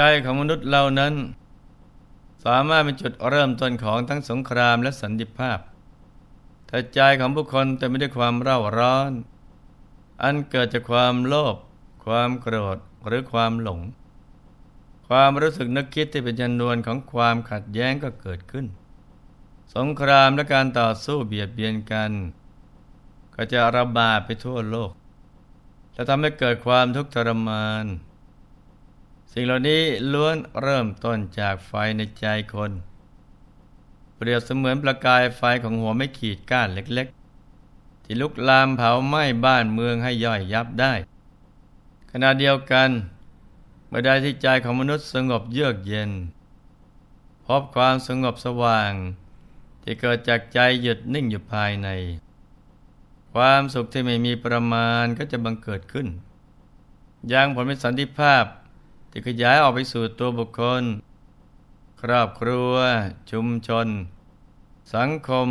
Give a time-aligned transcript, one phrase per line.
[0.00, 1.14] ใจของมนุษย์เรานั้น
[2.44, 5.58] สามารถเป็นจุดเริ่มต้นของทั้งสงครามและสันติภาพ
[6.68, 9.12] ถ้าใจของบุคคลแต่ไม่ได้ความเร่าร้อน
[10.22, 11.56] อันเกิดจากความโลภ
[12.04, 13.80] ความโกรธหรือความหลง
[15.08, 18.66] ความรู้สึกนึกคิดที่เป็นจำนวนของความขัดแย้งก็เกิดขึ้น
[19.76, 22.12] สงครามและการต่อสู้เบียดเบียนกัน
[23.34, 24.90] ก็จะระบาดไปทั่วโลก
[25.94, 27.86] และทำให้เกิดความทุกข์ทรมาน
[29.32, 32.70] สิ่งเหล่านี้ล้วนเริ่มต้นจากไฟในใจคน
[34.14, 40.92] เปรียบเสมือนประกายไฟของหัวไม่ขีดก้านเล็กๆ ที่ลุกลามเผาไหม้บ้านเมืองให้ย่อยยับได้
[42.12, 42.90] ขณะเดียวกัน
[43.88, 46.10] เมื่อใดที่ใจของมนุษย์สงบเยือกเย็น
[47.46, 48.92] พบความสงบสว่าง
[49.82, 51.88] ที่เกิดจากใจหยุดนิ่งอยู่ภายใน
[53.32, 56.06] ความสุขที่ไม่มีประมาณก็จะบังเกิดขึ้น
[57.32, 58.44] ยังผลเป็นสันติภาพ
[59.10, 60.84] ที่ขยายออกไปสู่ตัวบุคคล
[62.02, 62.74] ครอบครัว
[63.30, 63.86] ชุมชน
[64.94, 65.48] สังคม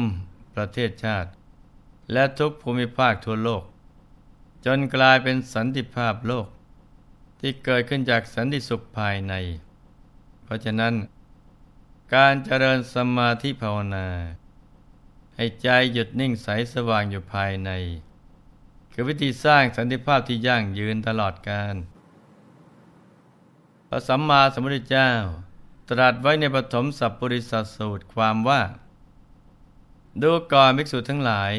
[0.56, 1.30] ประเทศชาติ
[2.14, 3.64] และทุกภูมิภาคทั่วโลก
[4.66, 6.48] จนกลายเป็นสันติภาพโลก
[7.40, 9.34] ที่เกิดขึ้นจากสันติสุขภายใน
[10.44, 10.94] เพราะฉะนั้น
[12.16, 14.08] การเจริญสมาธิภาวนา
[15.36, 17.72] ให้ใจหยุดนิ่งใสสว่างอยู่ภายใน
[18.92, 21.76] คือวิธีสร้างสันติภาพที่ยั่งยืนตลอดกาล
[23.90, 25.12] พระสัมมาสัมพุทธเจ้า
[25.90, 28.62] ตรัสไว้ในปฐมสัพปริสัสูตรความว่า
[30.22, 31.54] ดูก่อนภิกษุทั้งหลาย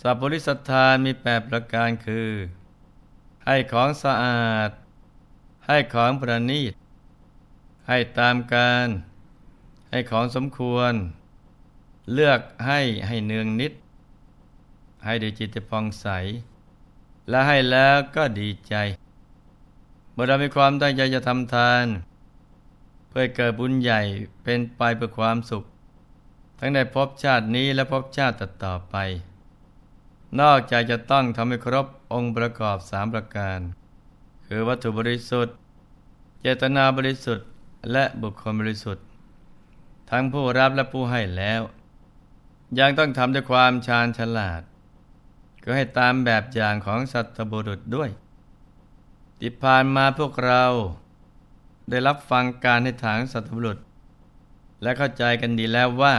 [0.00, 2.30] สัพปริสัทธานมีแปดประการคือ
[3.46, 4.70] ให้ของสะอาด
[5.66, 6.72] ให้ของประณีต
[7.88, 8.88] ให้ตามการ
[9.90, 10.92] ให้ของสมควร
[12.14, 13.72] เลือกให้ให้เนืองนิด
[15.04, 16.06] ให้ด้วยจิตพองใส
[17.28, 18.74] และให้แล้วก็ดีใจ
[20.20, 21.84] มื่อเรามีความตั้งใจจะทำทาน
[23.08, 24.00] เพื่อเกิดบุญใหญ่
[24.44, 25.64] เป็นไปเพื่อความสุข
[26.58, 28.96] ทั้งในภพชาตินี้และภพชาติต่อไป
[30.40, 33.60] นอกจากจะต้องทำให้ครบองค์ประกอบสามประการ
[34.46, 35.54] คือวัตถุบริสุทธิ์
[36.40, 37.46] เจตนาบริสุทธิ์
[37.92, 39.04] และบุคคลบริสุทธิ์
[40.10, 41.62] ทั้งผู้รับและผู้ให้แล้ว
[42.78, 44.62] ยังต้องทำด้วยความชาญฉลาด
[45.62, 48.10] ก็ให้ตามแบบอย่างของสัตบุรุษด้วย
[49.40, 50.64] ที่ผ่านมาพวกเรา
[51.90, 53.78] ได้รับฟังการในทางสัตว์บุรุษ
[54.82, 56.14] และเข้าใจกันดีแล้วว่า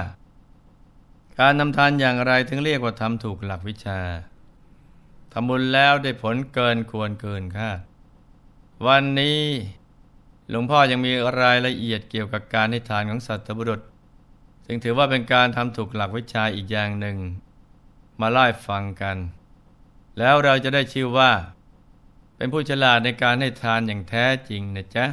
[1.39, 3.99] การนำทานอย่างไรถึงเรียกว่าทำถูกหลักวิชา
[5.33, 7.79] ทำบุญแล้วได้ผลเกินควรเกินคาด
[8.87, 9.41] วันนี้
[10.49, 11.11] หลวงพ่อยังมี
[11.41, 13.81] รายละเอียดเกี่ยวกับการให้ทานของสัตว์บุรุษ
[14.65, 17.17] ซึ่งถือว่าเป็นการทำถูกหลักวิชาอีกอย่างหนึ่ง
[18.21, 19.17] มาไล่ฟังกัน
[20.17, 21.31] แล้วเราจะได้ชื่อว่า
[22.41, 25.06] เป็นผู้ฉลาดในการให้ทานอย่างแท้จริงนะจ๊ะ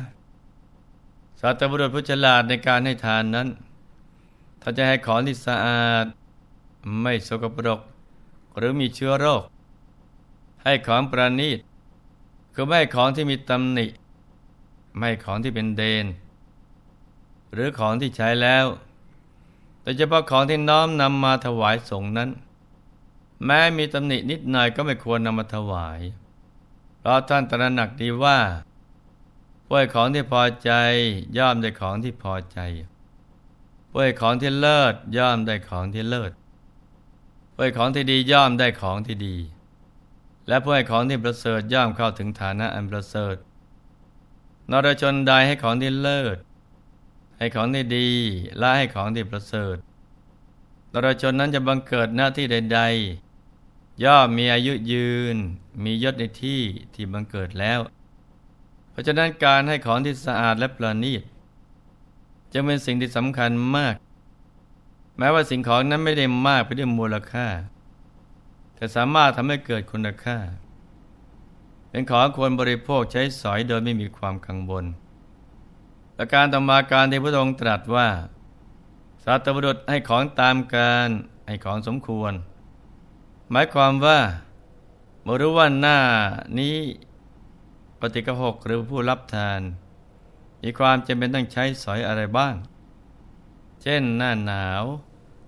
[1.40, 3.48] สัตบุรุษผู้ฉลาดในการให้ทานนั้น
[4.62, 6.06] ถ้าจะให้ของที่สะอาด
[7.02, 7.80] ไม่สกปรก
[8.56, 9.42] หรือมีเชื้อโรค
[10.62, 11.58] ให้ของประณีต
[12.54, 13.86] คือไม่ของที่มีตำหนิ
[14.98, 16.06] ไม่ของที่เป็นเดน
[17.52, 18.66] หรือของที่ใช้แล้ว
[19.82, 22.30] แต่เฉพาะของที่น้อมนำมาถวายสงฆ์นั้น
[23.44, 26.02] แม้มีตำหนินิดหน่อยก็ไม่ควรนำมาถวาย
[27.08, 28.38] ราะท่านตระหนักดีว่า
[29.64, 30.70] ผู้ให้ของที่พอใจ
[31.38, 32.58] ย่อมได้ของที่พอใจ
[33.90, 36.32] ผู้ให้ของที่เลิศย่อมได้ของที่เลิศ
[37.54, 39.36] ผู้ให้ของที่ดีย่อมได้ของที่ดี
[40.48, 43.36] และผู้ให้ของที่ประเสริฐย่อมเข้าถึงฐานะอันประเสริฐ
[44.70, 46.36] นรชนใดให้ของที่เลิศ
[47.38, 48.08] ให้ของที่ดี
[48.58, 49.76] และให้ของที่ประเสริฐ
[50.92, 53.27] นรชนนั้นจะบังเกิดหน้าที่ใด ๆ
[54.04, 55.36] ย่อมมีอายุยืน
[55.84, 56.60] มียศในที่
[56.94, 57.80] ที่บังเกิดแล้ว
[58.90, 61.22] เพราะฉะนั้นการให้ของที่สะอาดและประณีต
[62.52, 63.94] จะเป็นสิ่งที่สำคัญมาก
[65.18, 67.46] แม้ว่าสิ่งของนั้นไม่ได้มากไปด้วยมูลค่า
[68.74, 70.38] แต่สามารถทำให้เกิดคุณค่า
[71.90, 74.84] เป็นของควรบริโภคใช้สอยโดยไม่มีความกังวล
[76.14, 78.08] และการต่อมาการที่พระองค์ตรัสว่า
[79.24, 81.08] สัตว์บุรุษให้ของตามการ
[81.46, 82.32] ให้ของสมควร
[83.52, 84.18] หมายความว่า
[85.22, 85.98] เมื่อรู้ว่าหน้า
[86.58, 86.76] นี้
[88.00, 89.60] ปฏิกหกหรือผู้รับทาน
[90.62, 92.54] มีความจำเป็นต้องใช้สอยอะไรบ้าง
[93.82, 94.82] เช่นหน้าหนาว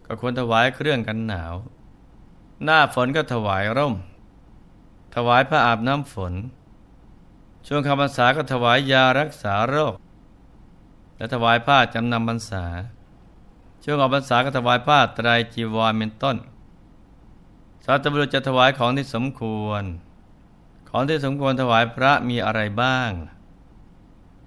[0.06, 1.54] ก็ควรถวายเครื่องกันหนาว
[2.64, 3.94] หน้าฝนก็ถวายร่ม
[5.14, 6.34] ถวายผ้าอาบน้ำฝน
[7.66, 9.94] ช่วงคำพรรษาก็ถวายยารักษาโรค
[11.16, 12.64] และถวายผ้าจำนำพรรษา
[13.84, 16.36] ช่วงออกพรรษาก็ถวายผ้าไตรจีวรเป็นต้น
[17.84, 19.82] สาธบุรุษจะถวายของที่สมควร
[20.90, 23.10] ของที่สมควรถวายพระมีอะไรบ้าง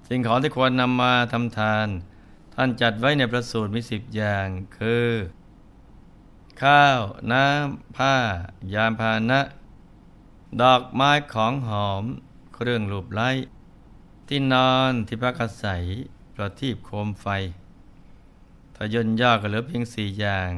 [0.08, 1.88] สิ่งของที่ควรนำมาทำทาน
[2.56, 4.48] ท่านจัดไว้ในประสูตรมีสิบอย่าง
[4.78, 5.10] คือ
[6.62, 7.00] ข้าว
[7.32, 8.16] น้ำ ผ้า
[8.74, 9.42] ยานพานะ
[10.62, 12.04] ดอกไม้ของหอม
[12.56, 13.30] เครื่องรูปไล้
[14.28, 15.84] ที่นอนที่พักอาศัย
[16.36, 17.28] ประทีปโคมไฟ
[18.76, 20.52] ถ้าย่นย่อก็เหลือเพียงสี่อย่าง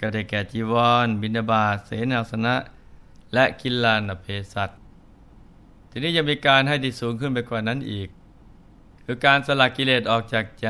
[0.00, 0.74] ก็ได้แก่จีว
[1.04, 2.54] ร บินาบาเสนาสนะ
[3.32, 4.70] และกิลานเพสัต
[5.90, 8.08] ทีนี้ยังมีการให้ที่สูงขึ้นไปกว่านั้นอีก
[9.04, 10.68] คือการสละกิเลสออกจากใจ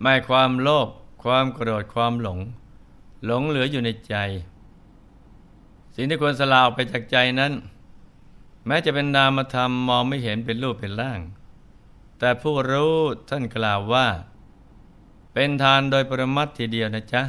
[0.00, 0.88] ไม่ความโลภ
[1.22, 2.38] ความโกรธความหลง
[3.24, 4.16] หลงเหลืออยู่ในใจ
[5.94, 7.52] สิ่งที่ควรสละออกไปจากใจนั้น
[8.66, 11.20] แม้จะเป็นนามธรรมมองไม่เห็นเป็นรูปเป็นร่าง
[12.18, 12.96] แต่ผู้รู้
[13.28, 14.06] ท่านกล่าวว่า
[15.32, 17.22] เป็นทานโดยปรมัตทีเดียวนะจ๊ะ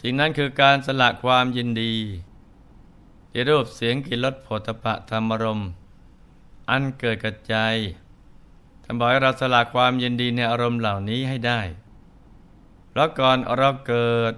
[0.00, 1.94] สิ่งนั้นคือการสละความยินดี
[3.30, 5.62] ที่รูปเสียงกิรสโผฏฐะธรรมรม
[6.70, 7.56] อันเกิดกับใจ
[8.82, 11.60] ท่านบอกให้เราสละความยินดีในอารมณ์เหล่านี้ให้ได้
[12.88, 14.32] เพราะก่อนเราเกิด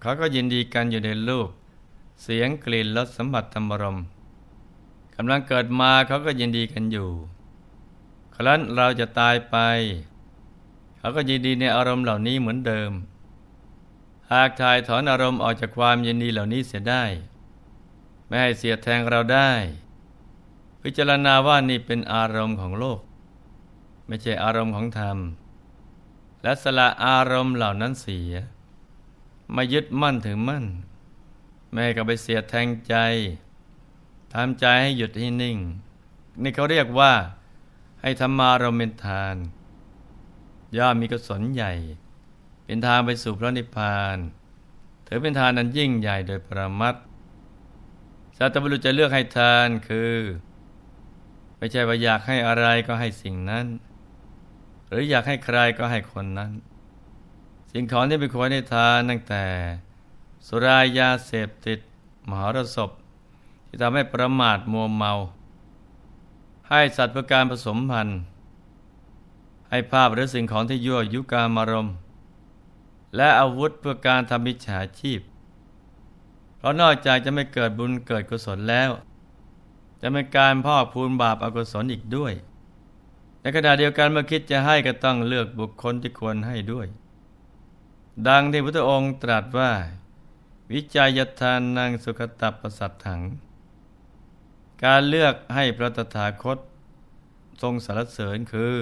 [0.00, 1.48] เขาก็ยินดีกันอยู่ในรูป
[2.22, 3.98] เสียงกลิ่นรสสัมผัสธรรมรม
[5.16, 7.10] กำลังเกิดมาเขาก็ยินดีกันอยู่
[8.34, 9.56] ครั้นเราจะตายไป
[10.98, 12.92] เขาก็ยินดีในอารมณ์เหล่านี้เหมือนเดิม
[14.34, 17.04] หากทายถอนอารมณ์ออกจากความยินดีเหล่านี้เสียได้
[18.26, 19.50] ไม่ให้เสียแทงเราได้
[20.82, 23.00] พิจารณาว่านี่เป็นอารมณ์ของโลก
[24.06, 25.18] ไม่ใช่อารมณ์ของธรรม
[26.42, 28.32] และสละอารมณ์เหล่านั้นเสีย
[29.54, 30.64] มายึดมั่นถึงมั่น
[31.70, 32.94] ไม่ให้กับไปเสียแทงใจ
[34.32, 35.58] ทำใจให้หยุดให้นิ่ง
[36.42, 37.12] นี่เขาเรียกว่า
[38.00, 39.36] ให้ธรรมารมเป็นทาน
[40.76, 41.72] ย่อมมีกุศลใหญ่
[42.70, 44.16] เป็นทางไปสู่พระนิพพาน
[45.06, 47.00] ถือเป็นทานนั้นยิ่งใหญ่โดยประมัติ
[48.36, 50.14] สัตบุรุษจะเลือกให้ทานคือ
[51.56, 53.66] ไม่ใช่ว่าอยากให้อะไรก็ให้สิ่งนั้น
[54.86, 56.52] หรืออยากให้ใครก็ให้คนนั้น
[57.72, 59.44] สิ่งของที่เป็นควรให้ทานตั้งแต่
[60.46, 61.78] สุรายาเสพติด
[62.28, 62.90] มหรสพ
[63.66, 65.12] ที่ทำให้ประมาทมัวเมา
[66.68, 68.18] ให้สัตว์เพื่อการผสมพันธุ์
[69.70, 71.96] ให้ภาพหรือสิ่งของที่ยั่วยุกามารมณ์
[73.16, 75.20] และอาวุธเพื่อการทำมิจฉาชีพ
[76.56, 78.90] เพราะนอกจากจะไม่เกิดบุญเกิดกุศลแล้ว
[80.00, 82.32] จะเป็นการพอกพูนบาปอกุศลอีกด้วย
[83.40, 86.86] ในขณะเดียวกันเมื่อคิดจะให้ก็ต้องเลือกบุคคลที่ควรให้ด้วย
[88.28, 89.72] ดังที่พระองค์ตรัสว่า
[90.72, 93.20] วิจัยทานนางสุขตับประสัตถัง
[94.84, 96.58] การเลือกให้พระตถาคต
[97.62, 98.74] ทรงสรรเสริญคือ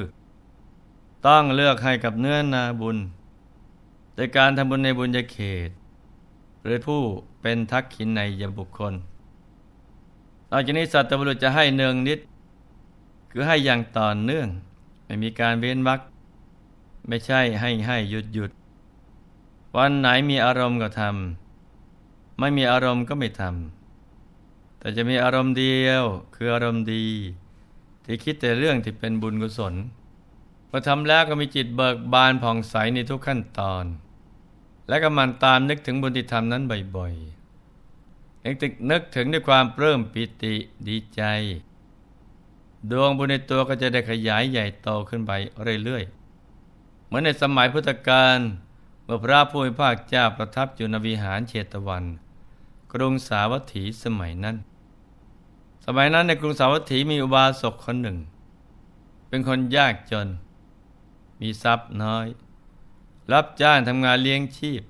[1.27, 2.97] ต้องเลือกให้กับเนื้อนาบุญ
[4.19, 5.71] ดยการทำบุญในบุญญาเขต
[6.63, 7.01] หรือผู้
[7.41, 8.95] เป็นทักขินในยบุคคล
[10.51, 12.21] นอกจากนี้สัตว์บุรุษจะให้เนืองนิด
[13.31, 14.49] คือให้อย่างต่อเนื่อง
[15.05, 16.01] ไม่มีการเว้นวรรค
[17.09, 18.51] ไม่ใช่ให้ให้หยุดหยุด
[19.77, 26.03] วันไหนมีอารมณ์ก็ทำไม่มีอารมณ์ก็ไม่ทำแต่จะมีอารมณ์เดียว
[26.35, 27.05] คืออารมณ์ดี
[28.05, 29.75] ที่คิดแต่เรื่องที่เป็นบุญกุศล
[30.71, 33.85] พอทำแล้วก็มีจิตเบิกบานผ่องใสในทุกขั้นตอน
[34.89, 36.63] และก็มันตามนึกถึงบุญที่ทำนั้น
[36.97, 40.55] บ่อยๆนึกถึงนึกถึงด้วยความเพิ่มปิติ
[40.89, 41.23] ดีใจ
[42.91, 45.33] ดวงบุญในตัวก็จะได้ขยายใหญ่โตขึ้นไป
[45.85, 48.39] เรื่อยๆ เหมือนในสมัยพุทธกาล
[49.05, 52.05] เมื่อพระผู้มีพระเจ้าประทับอยู่ในวิหารเชตวัน
[52.93, 54.57] กรุงสาวัตถีสมัยนั้น
[55.87, 58.19] สมัยนั้นในกรุงสาวัตถีมีอุบาสกคนหนึ่ง
[59.29, 60.29] เป็นคนยากจน
[61.41, 62.27] มีทรัพย์น้อย
[63.33, 64.83] รับจ้างทำงานเลี้ยงชีพ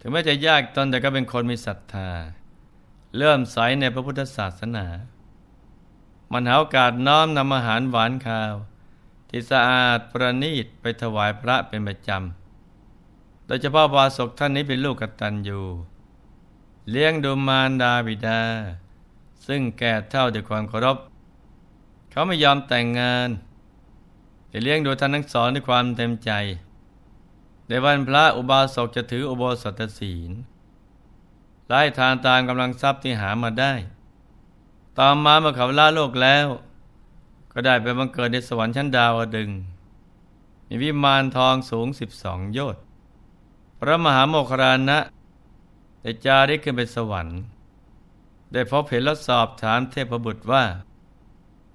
[0.00, 2.10] ถึงแม้จะยากตนแต่ก็เป็นคนมีศรัทธา
[3.16, 4.86] เริ่มใสในพระพุทธศาสนา
[6.32, 8.54] มันหาโอกาสน้อมนำอาหารหวานข้าว
[9.28, 15.60] ที่สะอาดประณีตไปถวายพระเป็นประจำ โดยเฉพาะบาศกท่านนี้เป็นลูกกตัญญู
[16.90, 18.40] เลี้ยงดูมารดาบิดา
[19.46, 20.98] ซึ่งแก่เท่าด้วยความเคารพ
[22.10, 23.28] เขาไม่ยอมแต่งงาน
[24.48, 26.30] แต่เลี้ยงดูท่านทั้งสองด้วยความเต็มใจ
[27.70, 30.30] ในวันพระอุบาสกจะถืออุโบสถศีล
[31.68, 33.72] ไล่ทานตามกำลังทรัพย์ที่หามาได้
[34.98, 36.46] ต่อมาเมื่อเขาล่โลกแล้ว
[37.52, 39.50] ก็ได้ไปบังเกิดในสวรรค์ชั้นดาวดึง
[40.68, 42.82] มีวิมานทองสูงสิบสองโยชน์
[43.78, 44.98] พระมหาโมครานะ
[46.02, 47.38] ได้จาริกขึ้นไปสวรรค์
[48.52, 50.64] ได้พบเห็นและสอบถามเทพบุตรว่า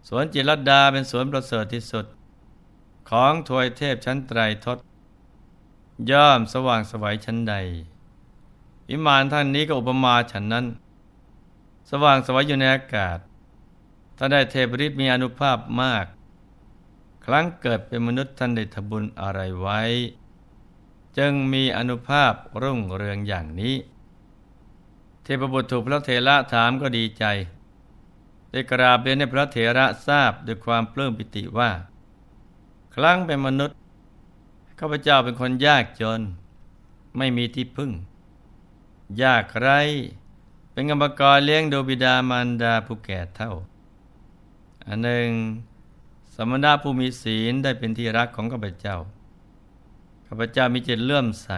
[0.07, 2.05] สวนจิรดาเป็นสวนประเสริฐที่สุด
[3.09, 4.77] ของถวยเทพชั้นไตรทศ
[6.11, 7.55] ย่อมสว่างสวัยชั้นใด
[8.89, 10.65] วิมานท่านนี้ก็อุปมาฉันนั้น
[11.89, 13.17] สว่างสวัยอยู่ในอากาศ
[14.17, 16.05] ท่านได้เทพฤทธิ์มีอนุภาพมาก
[17.25, 19.81] ครั้งเกิดเป็นมนุษย์ท่านได้ทบุญอะไรไว้
[21.17, 23.75] จึงมีอนุภาพรุ่งเรืองอย่างนี้
[25.23, 27.25] เทพบุตรถูกพระเถระถามก็ดีใจ
[28.51, 31.71] ได้กราบเรียนให้พระเถระทราบด้วยความปลื้มปิติว่า
[32.95, 33.75] ครั้งเป็นมนุษย์
[34.79, 36.21] ข้าพเจ้าเป็นคนยากจน
[37.17, 37.91] ไม่มีที่พึ่ง
[39.23, 39.69] ยากไร
[40.71, 43.53] เป็นกรรมกรเลี้ยงดูบิดามารดาผู้แก่เท่า
[44.85, 45.29] อันหนึ่ง
[46.35, 48.97] สมณะผู้มีศีลได้เป็นที่รักของข้าพเจ้า
[50.27, 51.49] ข้าพเจ้ามีจิตเลื่อมใส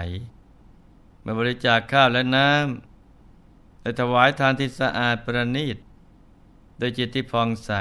[1.22, 5.78] เมื่อบริจาคข้าวและน้ำและถวายทานที่สะอาดประณีต
[6.78, 7.72] โดยจิตที่ผ่องใส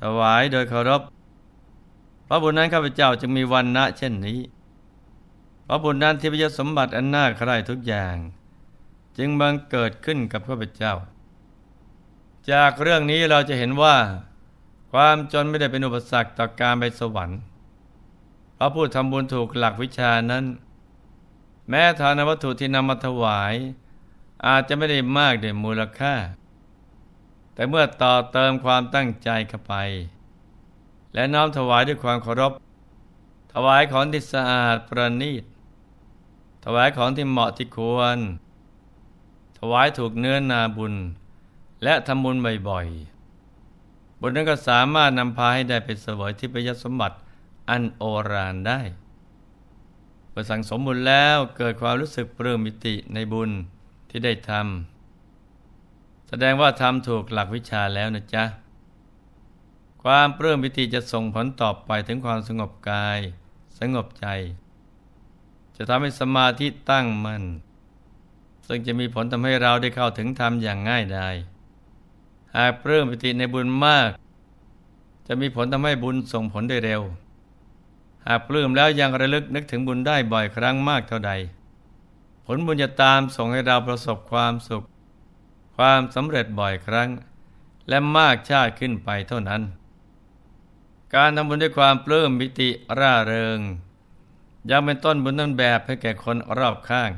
[0.00, 1.02] ถวายโดยเคารพ
[2.28, 4.40] พระบุญนั้นข้าพเจ้าจึงมีวันณะเช่นนี้
[5.66, 8.16] พระบุญนั้นที่พยสมบัติอันน่าใคร่ทุกอย่าง
[9.18, 10.94] จึงบังเกิดขึ้นกับข้าพเจ้า
[12.50, 13.96] จากเรื่องนี้เราจะเห็นว่า
[14.92, 17.40] ความจนไม่ได้เป็นอุปสรรคต่อการไปสวรรค์
[18.58, 20.44] พระผู้ทำบุญถูกหลักวิชานั้น
[21.68, 23.54] แม้ทานวัตถุที่นำมาถวาย
[24.46, 26.14] อาจจะไม่ได้มากเด่นมูลค่า
[27.54, 29.74] แต่เมื่อต่อเติมความตั้งใจเข้าไป
[31.16, 32.52] และน้อมถวายด้วยความเคารพ
[33.52, 35.44] ถวายของที่สะอาดประณีต
[36.64, 38.18] ถวายของที่เหมาะที่ควร
[39.58, 40.94] ถวายถูกเนื้อนาบุญ
[41.82, 42.36] และทำบุญ
[42.68, 47.16] บ่อยๆ บุญนั้นก็สามารถนำพาให้ได้ไปเสวยที่ประยสมบัติ
[47.70, 48.80] อันโอรานได้
[50.30, 53.50] เมื่อสั่งสมบุญแล้วเกิดความรู้สึกปลื้มมิติในบุญ
[54.10, 58.44] ที่ได้ทำแสดงว่าทำถูกหลักวิชาแล้วนะจ๊ะ
[60.08, 63.18] ความเปลื้มปิติจะส่งผลตอบไปถึงความสงบกาย
[63.78, 64.26] สงบใจ
[65.76, 67.44] จะทำให้สมาธิตั้งมัน่น
[68.66, 71.36] ซึ่งจะมีผลทำให้เราได้เข้าถึงธรรมอย่างง่ายดาย
[72.56, 74.10] หากเปลื้มปิติในบุญมาก
[75.26, 77.02] จะมีผลทำให้บุญส่งผลได้เร็ว
[78.26, 81.32] หากปลื้มแล้วยังระลึกนึกถึงบุญได้บ่อยครั้งมากเท่าใด
[82.46, 84.82] ผลบุญจะตามส่งให้เราประสบความสุข
[85.76, 87.08] ความสำเร็จบ่อยครั้ง
[87.88, 89.62] และมากชาติขึ้นไปเท่านั้น
[91.14, 93.60] การทำบุญด้วยความปลื้มมิติร่าเริง
[94.70, 97.10] ยังเป็นต้นบุญต้นแบบให้แก่คนรอบข้าง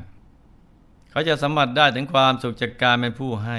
[1.10, 3.58] เขาจะสัมผัสได้ถึงความสุขจากการเป็นผู้ให้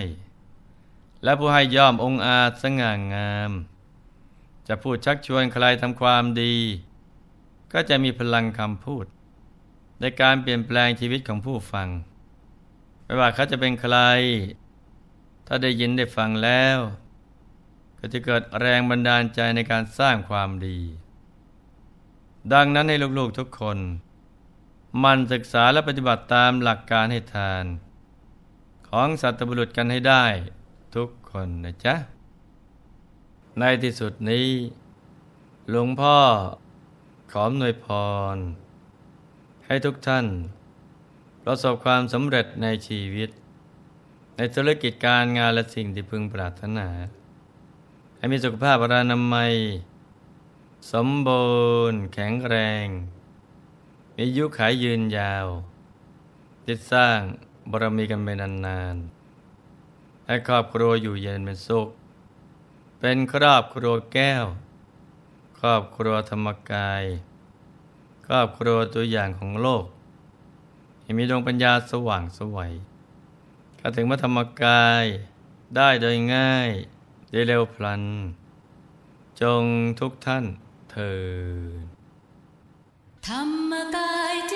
[1.24, 3.52] และผู้ให้ย่อมองอาจสง่างาม
[4.68, 6.56] จะพูดชักชวนใครทำความดี
[7.74, 9.06] ก็จะมีพลังคำพูด
[10.00, 11.88] ในการเปลี่ยนแปลงชีวิตของผู้ฟัง
[13.04, 13.98] ไม่ว่าเขาจะเป็นใคร
[15.48, 16.78] ถ้าได้ยินได้ฟังแล้ว
[18.00, 20.80] ก็จะเกิดแรงบันดาลใจในการสร้างความดี
[22.54, 23.78] ดังนั้นให้ลูกๆทุกคน
[25.04, 27.66] มันศึกษาและปฏิบัติตามหลักการให้ทาน
[28.90, 30.26] ของสัตบุรุษกันให้ได้
[30.96, 31.96] ทุกคนนะจ๊ะ
[33.60, 34.48] ในที่สุดนี้
[35.70, 36.18] หลวงพ่อ
[37.32, 37.88] ขอมนวยพ
[38.36, 38.38] ร
[39.66, 40.26] ให้ทุกท่าน
[41.44, 43.30] ประสบความสำเร็จในชีวิต
[44.36, 46.88] ในธุรกิจการงานและสิ่งที่พึงปรารถนา
[48.20, 49.54] ให้มีสุขภาพรานามัย
[50.92, 51.50] สมบู
[51.92, 52.86] รณ์แข็งแรง
[54.16, 55.48] มียุขายยืนยาว
[56.66, 57.20] จิตสร้าง
[57.72, 61.90] บารมีกันไปนานๆให้ครอบครัวอยู่เย็นเป็นสุข
[63.00, 64.46] เป็นครอบครัวแก้ว
[65.60, 67.04] ครอบครัวธรรมกาย
[68.26, 69.86] ครอบครัวตัวอย่างของโลก
[71.02, 72.74] ให้มีดวงปัญญาสว่างสวัย
[73.78, 75.06] เข้าถึงพระธรรมกาย
[75.76, 76.72] ได้โดยง่าย
[77.32, 78.04] ได้เร็วพลัน
[79.42, 79.64] จง
[80.00, 80.46] ทุกท่าน
[80.92, 81.14] เถิ
[81.84, 81.86] ด
[83.28, 84.56] ธรรมกายเจ